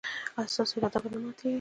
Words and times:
ایا 0.37 0.51
ستاسو 0.53 0.73
اراده 0.77 0.99
به 1.03 1.07
نه 1.11 1.17
ماتیږي؟ 1.23 1.49